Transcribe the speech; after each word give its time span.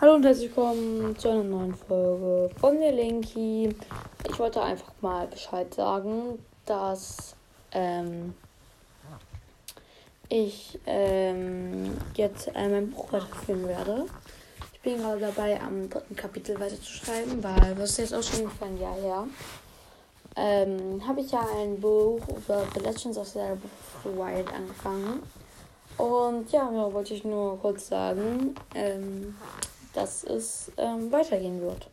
Hallo 0.00 0.14
und 0.14 0.24
herzlich 0.24 0.48
willkommen 0.56 1.14
zu 1.18 1.28
einer 1.28 1.42
neuen 1.42 1.74
Folge 1.74 2.48
von 2.58 2.80
der 2.80 2.92
Linky. 2.92 3.68
Ich 4.26 4.38
wollte 4.38 4.62
einfach 4.62 4.94
mal 5.02 5.26
Bescheid 5.26 5.74
sagen, 5.74 6.38
dass 6.64 7.36
ähm, 7.72 8.32
ich 10.30 10.78
ähm, 10.86 11.98
jetzt 12.14 12.48
äh, 12.54 12.68
mein 12.68 12.90
Buch 12.90 13.12
weiterführen 13.12 13.68
werde. 13.68 14.06
Ich 14.72 14.80
bin 14.80 14.96
gerade 14.96 15.20
dabei, 15.20 15.60
am 15.60 15.90
dritten 15.90 16.16
Kapitel 16.16 16.58
weiterzuschreiben, 16.58 17.44
weil 17.44 17.74
das 17.74 17.90
ist 17.90 17.98
jetzt 17.98 18.14
auch 18.14 18.22
schon 18.22 18.50
ein 18.62 18.80
Jahr 18.80 18.96
her. 18.96 19.26
Ähm, 20.34 21.06
habe 21.06 21.20
ich 21.20 21.30
ja 21.30 21.46
ein 21.58 21.78
Buch 21.78 22.22
über 22.26 22.64
The 22.72 22.80
Legends 22.80 23.18
of 23.18 23.28
the 23.28 23.40
Wild 24.04 24.50
angefangen. 24.50 25.22
Und 25.98 26.50
ja, 26.52 26.70
ja, 26.72 26.90
wollte 26.90 27.12
ich 27.12 27.22
nur 27.22 27.58
kurz 27.58 27.88
sagen. 27.88 28.54
Ähm, 28.74 29.34
dass 29.94 30.24
es 30.24 30.70
ähm, 30.76 31.10
weitergehen 31.12 31.60
wird. 31.60 31.88